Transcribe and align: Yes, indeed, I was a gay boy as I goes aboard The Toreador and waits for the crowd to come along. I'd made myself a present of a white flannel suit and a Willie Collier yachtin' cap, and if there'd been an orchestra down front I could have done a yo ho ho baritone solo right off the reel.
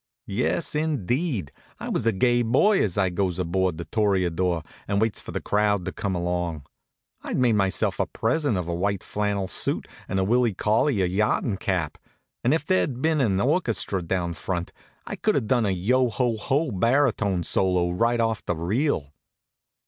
Yes, 0.25 0.73
indeed, 0.73 1.51
I 1.79 1.87
was 1.87 2.07
a 2.07 2.11
gay 2.11 2.41
boy 2.41 2.81
as 2.83 2.97
I 2.97 3.11
goes 3.11 3.37
aboard 3.37 3.77
The 3.77 3.85
Toreador 3.85 4.63
and 4.87 4.99
waits 4.99 5.21
for 5.21 5.29
the 5.31 5.39
crowd 5.41 5.85
to 5.85 5.91
come 5.91 6.15
along. 6.15 6.65
I'd 7.21 7.37
made 7.37 7.53
myself 7.53 7.99
a 7.99 8.07
present 8.07 8.57
of 8.57 8.67
a 8.67 8.73
white 8.73 9.03
flannel 9.03 9.47
suit 9.47 9.87
and 10.07 10.17
a 10.17 10.23
Willie 10.23 10.55
Collier 10.55 11.05
yachtin' 11.05 11.57
cap, 11.57 11.99
and 12.43 12.51
if 12.51 12.65
there'd 12.65 12.99
been 13.03 13.21
an 13.21 13.39
orchestra 13.39 14.01
down 14.01 14.33
front 14.33 14.73
I 15.05 15.15
could 15.15 15.35
have 15.35 15.45
done 15.45 15.67
a 15.67 15.69
yo 15.69 16.09
ho 16.09 16.35
ho 16.35 16.71
baritone 16.71 17.43
solo 17.43 17.91
right 17.91 18.19
off 18.19 18.43
the 18.43 18.55
reel. 18.55 19.13